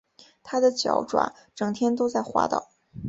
[0.41, 2.71] 他的脚爪整天都在滑倒